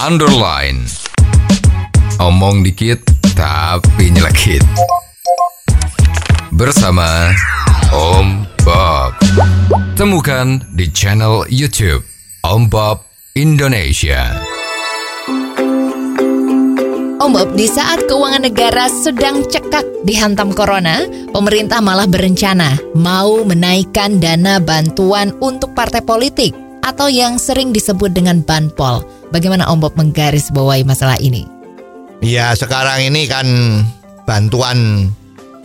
underline. 0.00 0.88
Omong 2.16 2.64
dikit 2.64 3.04
tapi 3.36 4.08
nyelekit. 4.08 4.64
Bersama 6.56 7.28
Om 7.92 8.48
Bob. 8.64 9.12
Temukan 10.00 10.64
di 10.72 10.88
channel 10.88 11.44
YouTube 11.52 12.00
Om 12.40 12.72
Bob 12.72 13.04
Indonesia. 13.36 14.40
Om 17.20 17.30
Bob, 17.36 17.52
di 17.52 17.68
saat 17.68 18.08
keuangan 18.08 18.48
negara 18.48 18.88
sedang 18.88 19.44
cekak 19.44 19.84
dihantam 20.08 20.56
corona, 20.56 21.04
pemerintah 21.28 21.84
malah 21.84 22.08
berencana 22.08 22.80
mau 22.96 23.44
menaikkan 23.44 24.16
dana 24.16 24.56
bantuan 24.64 25.36
untuk 25.44 25.76
partai 25.76 26.00
politik 26.00 26.56
atau 26.80 27.12
yang 27.12 27.36
sering 27.36 27.76
disebut 27.76 28.16
dengan 28.16 28.40
banpol. 28.40 29.19
Bagaimana 29.30 29.70
Om 29.70 29.78
Bob 29.78 29.94
menggarisbawahi 29.94 30.82
masalah 30.82 31.14
ini? 31.22 31.46
Ya 32.18 32.50
sekarang 32.58 33.06
ini 33.06 33.30
kan 33.30 33.46
bantuan 34.26 35.06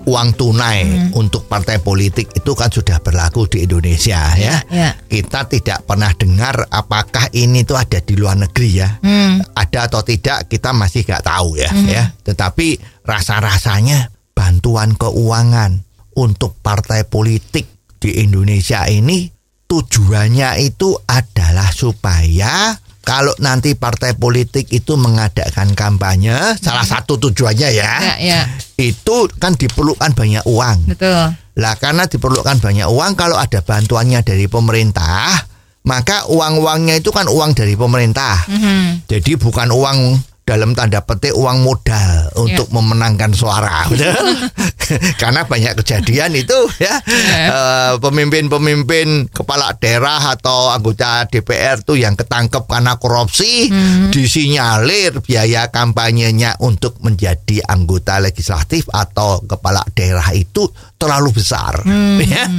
uang 0.06 0.30
tunai 0.38 1.10
untuk 1.18 1.50
partai 1.50 1.82
politik 1.82 2.30
itu 2.38 2.54
kan 2.54 2.70
sudah 2.70 3.02
berlaku 3.02 3.50
di 3.50 3.66
Indonesia 3.66 4.22
ya. 4.38 4.62
Ya. 4.70 4.94
Kita 5.10 5.50
tidak 5.50 5.90
pernah 5.90 6.14
dengar 6.14 6.70
apakah 6.70 7.34
ini 7.34 7.66
tuh 7.66 7.82
ada 7.82 7.98
di 8.06 8.14
luar 8.14 8.38
negeri 8.38 8.70
ya. 8.86 8.90
Hmm. 9.02 9.42
Ada 9.42 9.90
atau 9.90 10.06
tidak 10.06 10.46
kita 10.46 10.70
masih 10.72 11.02
nggak 11.02 11.26
tahu 11.26 11.58
ya 11.58 11.74
ya. 11.90 12.14
Tetapi 12.22 13.02
rasa-rasanya 13.02 14.14
bantuan 14.38 14.94
keuangan 14.94 15.82
untuk 16.14 16.62
partai 16.62 17.04
politik 17.10 17.66
di 17.98 18.22
Indonesia 18.22 18.86
ini 18.86 19.26
tujuannya 19.66 20.62
itu 20.62 20.94
adalah 21.10 21.74
supaya 21.74 22.78
kalau 23.06 23.32
nanti 23.38 23.78
partai 23.78 24.18
politik 24.18 24.66
itu 24.74 24.98
mengadakan 24.98 25.78
kampanye, 25.78 26.58
salah 26.58 26.82
satu 26.84 27.22
tujuannya 27.22 27.70
ya, 27.72 27.94
Ya, 28.02 28.16
ya, 28.18 28.42
itu 28.76 29.30
kan 29.38 29.54
diperlukan 29.54 30.12
banyak 30.12 30.42
uang. 30.44 30.90
betul. 30.90 31.38
Lah 31.56 31.74
karena 31.78 32.10
diperlukan 32.10 32.60
banyak 32.60 32.90
uang, 32.90 33.14
kalau 33.14 33.38
ada 33.38 33.62
bantuannya 33.62 34.26
dari 34.26 34.50
pemerintah, 34.50 35.32
maka 35.86 36.26
uang-uangnya 36.28 36.98
itu 36.98 37.14
kan 37.14 37.30
uang 37.30 37.54
dari 37.54 37.78
pemerintah. 37.78 38.42
Mhm. 38.50 39.06
Jadi 39.08 39.38
bukan 39.38 39.70
uang 39.70 39.98
dalam 40.46 40.78
tanda 40.78 41.02
petik 41.02 41.34
uang 41.34 41.66
modal 41.66 42.30
untuk 42.38 42.70
memenangkan 42.70 43.34
suara. 43.34 43.90
Karena 45.22 45.42
banyak 45.46 45.74
kejadian 45.82 46.38
itu 46.38 46.56
ya. 46.78 47.02
Eh, 47.06 47.94
pemimpin-pemimpin 47.98 49.34
kepala 49.34 49.74
daerah 49.82 50.38
atau 50.38 50.70
anggota 50.70 51.26
DPR 51.26 51.82
tuh 51.82 51.98
yang 51.98 52.14
ketangkep 52.14 52.70
karena 52.70 52.98
korupsi 53.02 53.70
disinyalir 54.14 55.20
biaya 55.26 55.74
kampanyenya 55.74 56.62
untuk 56.62 57.02
menjadi 57.02 57.66
anggota 57.66 58.22
legislatif 58.22 58.86
atau 58.94 59.42
kepala 59.44 59.82
daerah 59.98 60.30
itu 60.38 60.70
terlalu 61.02 61.34
besar. 61.34 61.82
Ya. 62.26 62.50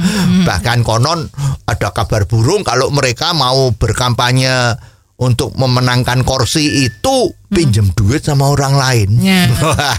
Bahkan 0.47 0.87
konon 0.87 1.27
ada 1.67 1.91
kabar 1.91 2.23
burung 2.23 2.63
kalau 2.63 2.87
mereka 2.87 3.35
mau 3.35 3.67
berkampanye 3.75 4.79
untuk 5.17 5.57
memenangkan 5.57 6.21
kursi 6.21 6.85
itu 6.85 7.33
pinjem 7.49 7.89
duit 7.97 8.21
sama 8.21 8.53
orang 8.53 8.77
lain. 8.77 9.09
Ya. 9.17 9.49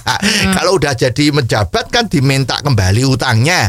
Kalau 0.56 0.78
udah 0.78 0.94
jadi 0.94 1.34
menjabat 1.34 1.90
kan 1.90 2.06
diminta 2.06 2.62
kembali 2.62 3.02
utangnya. 3.02 3.66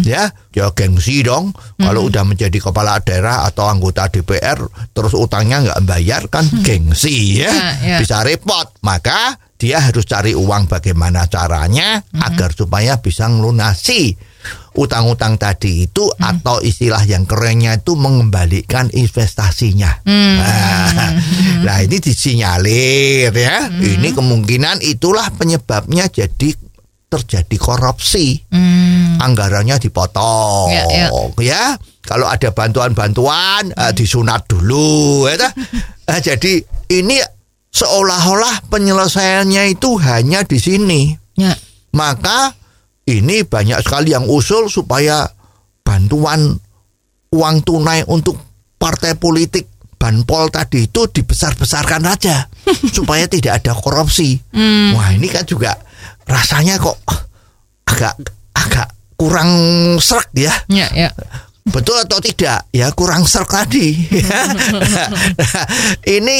Ya, 0.00 0.32
ya 0.56 0.72
gengsi 0.72 1.20
dong. 1.20 1.52
Kalau 1.76 2.08
udah 2.08 2.24
menjadi 2.24 2.56
kepala 2.56 2.96
daerah 3.04 3.44
atau 3.44 3.68
anggota 3.68 4.08
DPR 4.08 4.56
terus 4.96 5.12
utangnya 5.12 5.68
nggak 5.68 5.82
bayar 5.84 6.22
kan 6.32 6.48
gengsi 6.64 7.44
ya. 7.44 7.52
Ya, 7.52 7.68
ya. 7.84 7.96
Bisa 8.00 8.24
repot. 8.24 8.72
Maka 8.80 9.36
dia 9.60 9.84
harus 9.84 10.08
cari 10.08 10.32
uang 10.32 10.68
bagaimana 10.68 11.28
caranya 11.28 12.00
agar 12.24 12.52
supaya 12.52 13.00
bisa 13.00 13.28
ngelunasi 13.28 14.16
utang-utang 14.76 15.40
tadi 15.40 15.88
itu 15.88 16.04
atau 16.20 16.60
istilah 16.60 17.00
yang 17.08 17.24
kerennya 17.24 17.80
itu 17.80 17.96
mengembalikan 17.96 18.92
investasinya. 18.92 20.04
Nah, 20.04 21.12
nah, 21.64 21.78
ini 21.80 21.96
disinyalir 21.96 23.32
ya. 23.32 23.72
Ini 23.72 24.12
kemungkinan 24.12 24.84
itulah 24.84 25.32
penyebabnya 25.34 26.12
jadi 26.12 26.52
terjadi 27.06 27.56
korupsi. 27.56 28.44
Hmm. 28.52 29.16
Anggarannya 29.22 29.80
dipotong. 29.80 30.68
Ya, 30.68 30.84
ya. 30.92 31.08
ya. 31.40 31.64
Kalau 32.04 32.28
ada 32.28 32.52
bantuan-bantuan 32.52 33.72
eh, 33.72 33.92
disunat 33.96 34.44
dulu 34.46 35.26
ya. 35.30 35.48
Eh, 36.06 36.20
jadi 36.22 36.62
ini 36.94 37.18
seolah-olah 37.74 38.70
penyelesaiannya 38.70 39.74
itu 39.74 39.98
hanya 39.98 40.46
di 40.46 40.58
sini. 40.60 41.00
Ya. 41.34 41.56
Maka 41.96 42.52
ini 43.06 43.46
banyak 43.46 43.78
sekali 43.86 44.12
yang 44.12 44.26
usul 44.26 44.66
supaya 44.66 45.26
bantuan 45.86 46.58
uang 47.30 47.56
tunai 47.62 48.02
untuk 48.10 48.38
partai 48.76 49.14
politik 49.14 49.70
banpol 49.96 50.52
tadi 50.52 50.90
itu 50.90 51.08
dibesar-besarkan 51.08 52.02
aja 52.04 52.50
supaya 52.96 53.30
tidak 53.30 53.62
ada 53.62 53.72
korupsi. 53.78 54.36
Wah 54.92 55.14
ini 55.14 55.30
kan 55.30 55.46
juga 55.46 55.78
rasanya 56.26 56.76
kok 56.82 56.98
agak 57.86 58.14
agak 58.52 58.88
kurang 59.14 59.50
serak 60.02 60.28
ya. 60.34 60.52
Ya, 60.68 60.90
ya. 60.92 61.10
Betul 61.66 61.98
atau 61.98 62.22
tidak? 62.22 62.70
Ya 62.70 62.94
kurang 62.94 63.26
serk 63.26 63.50
tadi. 63.50 63.90
Ini 66.16 66.36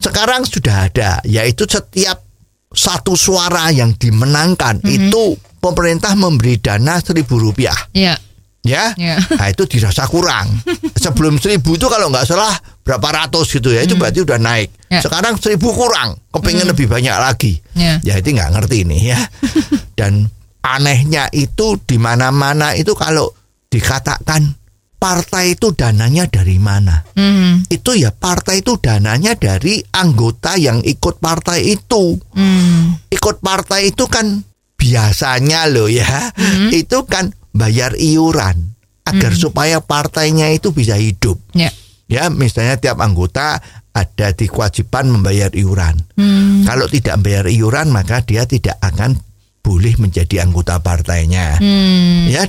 sekarang 0.00 0.48
sudah 0.48 0.88
ada, 0.88 1.20
yaitu 1.28 1.68
setiap 1.68 2.24
satu 2.72 3.12
suara 3.12 3.68
yang 3.68 3.92
dimenangkan 3.92 4.80
itu 4.88 5.36
pemerintah 5.58 6.14
memberi 6.14 6.58
dana 6.58 6.98
seribu 7.02 7.38
rupiah, 7.38 7.76
Ya. 7.94 8.14
ya. 8.62 8.94
Ya. 8.96 9.18
Nah 9.18 9.48
itu 9.50 9.66
dirasa 9.66 10.06
kurang. 10.06 10.50
Sebelum 11.04 11.38
seribu 11.38 11.78
itu 11.78 11.86
kalau 11.86 12.10
nggak 12.10 12.26
salah 12.26 12.54
berapa 12.82 13.26
ratus 13.26 13.52
gitu 13.52 13.74
ya, 13.74 13.84
itu 13.84 13.94
berarti 13.94 14.24
udah 14.24 14.38
naik. 14.40 14.68
Ya. 14.88 15.04
Sekarang 15.04 15.36
seribu 15.36 15.70
kurang, 15.74 16.16
kepingin 16.32 16.66
lebih 16.66 16.88
banyak 16.88 17.16
lagi. 17.16 17.60
Ya. 17.76 18.00
Ya 18.00 18.16
itu 18.18 18.32
nggak 18.32 18.50
ngerti 18.54 18.88
ini 18.88 19.12
ya. 19.12 19.20
Dan 19.98 20.26
anehnya 20.64 21.28
itu 21.32 21.78
di 21.84 21.96
mana-mana 21.96 22.74
itu 22.74 22.92
kalau 22.96 23.30
dikatakan 23.68 24.56
partai 24.98 25.54
itu 25.54 25.70
dananya 25.72 26.26
dari 26.26 26.58
mana? 26.58 27.06
Hmm. 27.14 27.62
Itu 27.70 27.94
ya 27.94 28.10
partai 28.10 28.66
itu 28.66 28.76
dananya 28.82 29.38
dari 29.38 29.78
anggota 29.94 30.58
yang 30.58 30.82
ikut 30.82 31.22
partai 31.22 31.62
itu. 31.70 32.18
Hmm. 32.34 32.98
Ikut 33.08 33.38
partai 33.38 33.94
itu 33.94 34.04
kan 34.10 34.42
biasanya 34.78 35.66
loh 35.66 35.90
ya, 35.90 36.30
itu 36.70 37.04
kan 37.04 37.34
bayar 37.50 37.98
iuran 37.98 38.78
agar 39.02 39.32
supaya 39.34 39.82
partainya 39.82 40.54
itu 40.54 40.70
bisa 40.70 40.94
hidup. 40.94 41.36
Ya. 41.52 41.74
Ya, 42.08 42.32
misalnya 42.32 42.80
tiap 42.80 43.04
anggota 43.04 43.60
ada 43.92 44.28
di 44.32 44.48
kewajiban 44.48 45.12
membayar 45.12 45.52
iuran. 45.52 45.98
Hmm. 46.16 46.64
Kalau 46.64 46.88
tidak 46.88 47.20
membayar 47.20 47.44
iuran 47.50 47.92
maka 47.92 48.24
dia 48.24 48.48
tidak 48.48 48.80
akan 48.80 49.20
boleh 49.60 49.92
menjadi 50.00 50.40
anggota 50.40 50.80
partainya. 50.80 51.60
Hmm. 51.60 52.30
Ya, 52.32 52.48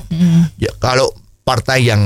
ya 0.56 0.72
kalau 0.80 1.12
partai 1.44 1.92
yang 1.92 2.02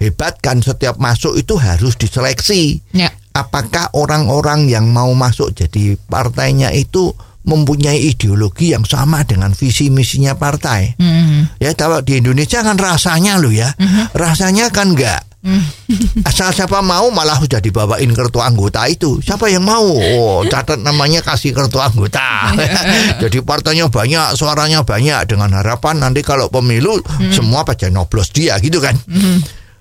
hebat 0.00 0.40
kan 0.40 0.64
setiap 0.64 0.96
masuk 0.96 1.36
itu 1.36 1.60
harus 1.60 1.98
diseleksi. 2.00 2.80
Ya. 2.96 3.12
Apakah 3.36 3.92
orang-orang 3.94 4.66
yang 4.66 4.88
mau 4.90 5.12
masuk 5.12 5.54
jadi 5.54 6.00
partainya 6.08 6.72
itu 6.74 7.12
mempunyai 7.44 8.12
ideologi 8.12 8.72
yang 8.76 8.84
sama 8.84 9.24
dengan 9.24 9.52
visi 9.56 9.88
misinya 9.88 10.36
partai? 10.36 10.96
Hmm. 11.00 11.48
Ya, 11.56 11.72
kalau 11.72 12.04
di 12.04 12.20
Indonesia 12.20 12.60
kan 12.60 12.76
rasanya 12.76 13.40
loh 13.40 13.52
ya, 13.52 13.72
rasanya 14.12 14.68
kan 14.72 14.92
enggak. 14.92 15.24
Asal 16.28 16.52
siapa 16.52 16.84
mau 16.84 17.08
malah 17.08 17.40
sudah 17.40 17.64
dibawain 17.64 18.12
kartu 18.12 18.44
anggota 18.44 18.84
itu. 18.92 19.24
Siapa 19.24 19.48
yang 19.48 19.64
mau? 19.64 19.96
Oh, 19.96 20.44
catat 20.44 20.76
namanya 20.84 21.24
kasih 21.24 21.56
kartu 21.56 21.80
anggota. 21.80 22.52
Jadi 23.24 23.40
partainya 23.40 23.88
banyak, 23.88 24.36
suaranya 24.36 24.84
banyak 24.84 25.24
dengan 25.32 25.56
harapan 25.56 25.96
nanti 26.04 26.20
kalau 26.20 26.52
pemilu 26.52 27.00
semua 27.32 27.64
pada 27.64 27.88
noblos 27.88 28.28
dia 28.36 28.60
gitu 28.60 28.84
kan. 28.84 28.92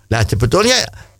Nah, 0.09 0.21
sebetulnya 0.23 0.79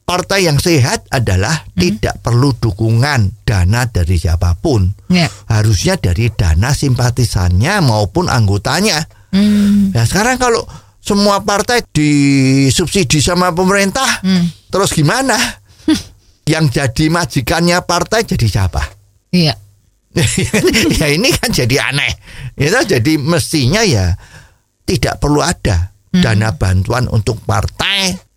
partai 0.09 0.49
yang 0.49 0.57
sehat 0.57 1.05
adalah 1.13 1.69
tidak 1.77 2.17
perlu 2.25 2.57
dukungan 2.57 3.45
dana 3.45 3.85
dari 3.85 4.17
siapa 4.17 4.57
pun. 4.57 4.89
Ya. 5.05 5.29
Harusnya 5.45 6.01
dari 6.01 6.33
dana 6.33 6.73
simpatisannya 6.73 7.85
maupun 7.85 8.25
anggotanya. 8.25 9.05
Hmm. 9.29 9.93
Nah 9.93 10.03
sekarang 10.09 10.41
kalau 10.41 10.65
semua 10.97 11.45
partai 11.45 11.85
disubsidi 11.93 13.21
sama 13.21 13.53
pemerintah, 13.53 14.25
terus 14.73 14.97
gimana? 14.97 15.37
Yang 16.49 16.81
jadi 16.81 17.05
majikannya 17.13 17.77
partai 17.85 18.25
jadi 18.25 18.47
siapa? 18.49 18.81
Iya. 19.29 19.53
ya 20.97 21.05
ini 21.13 21.29
kan 21.37 21.53
jadi 21.53 21.93
aneh. 21.93 22.09
Itu 22.57 22.81
jadi 22.81 23.13
mestinya 23.21 23.85
ya 23.85 24.17
tidak 24.89 25.21
perlu 25.21 25.45
ada 25.45 25.93
dana 26.09 26.49
bantuan 26.57 27.05
untuk 27.05 27.45
partai 27.45 28.28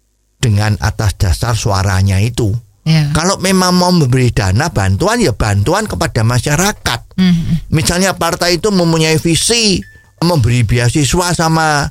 dengan 0.43 0.75
atas 0.83 1.15
dasar 1.15 1.55
suaranya 1.55 2.19
itu. 2.19 2.51
Ya. 2.83 3.15
Kalau 3.15 3.39
memang 3.39 3.79
mau 3.79 3.95
memberi 3.95 4.35
dana 4.35 4.67
bantuan 4.67 5.23
ya 5.23 5.31
bantuan 5.31 5.87
kepada 5.87 6.27
masyarakat. 6.27 7.01
Mhm. 7.15 7.71
Misalnya 7.71 8.19
partai 8.19 8.59
itu 8.59 8.75
mempunyai 8.75 9.23
visi 9.23 9.79
memberi 10.19 10.67
beasiswa 10.67 11.31
sama 11.31 11.87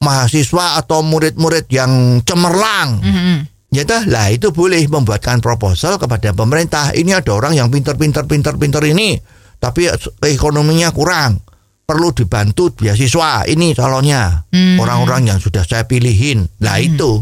mahasiswa 0.00 0.80
atau 0.80 1.04
murid-murid 1.04 1.68
yang 1.68 2.24
cemerlang. 2.24 3.04
Mhm. 3.04 3.36
Ya 3.72 3.88
dah, 3.88 4.04
lah 4.04 4.28
itu 4.28 4.52
boleh 4.52 4.84
membuatkan 4.84 5.40
proposal 5.40 5.96
kepada 5.96 6.36
pemerintah. 6.36 6.92
Ini 6.92 7.24
ada 7.24 7.32
orang 7.32 7.56
yang 7.56 7.72
pinter-pinter 7.72 8.28
pinter-pinter 8.28 8.84
ini, 8.84 9.16
tapi 9.56 9.88
ekonominya 10.20 10.92
kurang. 10.92 11.40
Perlu 11.82 12.14
dibantu 12.14 12.72
beasiswa. 12.72 13.44
Ini 13.46 13.74
calonnya. 13.74 14.46
Hmm. 14.48 14.78
Orang-orang 14.78 15.34
yang 15.34 15.38
sudah 15.42 15.66
saya 15.66 15.84
pilihin. 15.84 16.46
Lah 16.62 16.78
itu. 16.78 17.20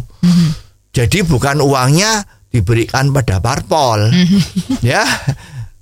Jadi 0.91 1.23
bukan 1.23 1.63
uangnya 1.65 2.27
diberikan 2.51 3.15
pada 3.15 3.41
parpol. 3.41 4.11
ya. 4.85 5.03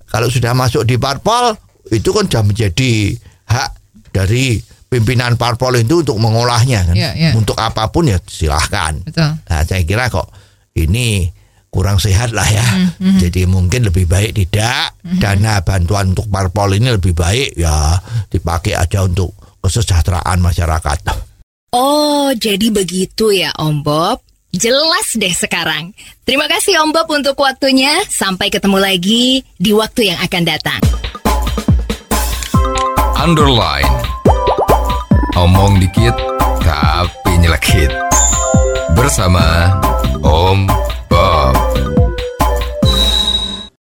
Kalau 0.08 0.32
sudah 0.32 0.56
masuk 0.56 0.88
di 0.88 0.96
parpol 0.96 1.52
itu 1.92 2.12
kan 2.12 2.25
sudah 2.28 2.44
menjadi 2.44 3.12
hak 3.48 3.70
dari 4.12 4.60
pimpinan 4.88 5.36
parpol 5.36 5.76
itu 5.76 6.00
untuk 6.00 6.16
mengolahnya 6.16 6.88
kan. 6.88 6.96
Ya, 6.96 7.12
ya. 7.12 7.36
Untuk 7.36 7.56
apa 7.60 7.92
pun 7.92 8.08
ya 8.08 8.16
silahkan. 8.24 8.96
Betul. 9.04 9.36
Nah, 9.36 9.60
saya 9.64 9.84
kira 9.84 10.08
kok 10.08 10.32
ini 10.76 11.28
kurang 11.69 12.00
sehat 12.00 12.32
lah 12.32 12.49
ya. 12.49 12.67
Jadi 12.99 13.44
mungkin 13.44 13.88
lebih 13.88 14.09
baik 14.09 14.35
tidak 14.35 14.97
dana 15.05 15.61
bantuan 15.62 16.17
untuk 16.17 16.29
parpol 16.29 16.75
ini 16.76 16.93
lebih 16.97 17.12
baik 17.12 17.56
ya 17.56 17.97
dipakai 18.29 18.76
aja 18.76 19.05
untuk 19.05 19.32
kesejahteraan 19.61 20.41
masyarakat. 20.41 20.99
Oh, 21.76 22.32
jadi 22.32 22.73
begitu 22.73 23.29
ya 23.29 23.53
Om 23.61 23.85
Bob. 23.85 24.25
Jelas 24.49 25.12
deh 25.12 25.29
sekarang. 25.29 25.93
Terima 26.25 26.49
kasih 26.49 26.81
Om 26.81 26.97
Bob 26.97 27.12
untuk 27.12 27.37
waktunya. 27.37 27.93
Sampai 28.09 28.49
ketemu 28.49 28.81
lagi 28.81 29.44
di 29.61 29.76
waktu 29.76 30.09
yang 30.09 30.19
akan 30.25 30.43
datang. 30.49 30.81
Underline. 33.20 33.93
Omong 35.37 35.76
dikit 35.85 36.17
tapi 36.65 37.32
nyelekit. 37.44 37.93
Bersama 38.97 39.69
Om 40.25 40.65